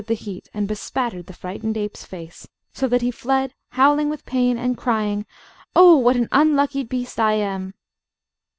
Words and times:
the 0.07 0.15
heat, 0.15 0.49
and 0.51 0.67
bespattered 0.67 1.27
the 1.27 1.31
frightened 1.31 1.77
ape's 1.77 2.03
face, 2.03 2.47
so 2.73 2.87
that 2.87 3.03
he 3.03 3.11
fled, 3.11 3.53
howling 3.73 4.09
with 4.09 4.25
pain, 4.25 4.57
and 4.57 4.75
crying, 4.75 5.27
"Oh! 5.75 5.95
what 5.95 6.15
an 6.15 6.27
unlucky 6.31 6.81
beast 6.83 7.19
I 7.19 7.33
am!" 7.33 7.75